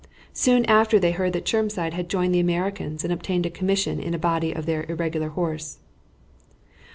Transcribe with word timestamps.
Soon 0.33 0.65
after 0.65 0.97
they 0.97 1.11
heard 1.11 1.31
that 1.33 1.45
Chermside 1.45 1.93
had 1.93 2.09
joined 2.09 2.33
the 2.33 2.39
Americans 2.39 3.03
and 3.03 3.13
obtained 3.13 3.45
a 3.45 3.51
commission 3.51 3.99
in 3.99 4.15
a 4.15 4.17
body 4.17 4.51
of 4.51 4.65
their 4.65 4.81
irregular 4.89 5.29
horse. 5.29 5.77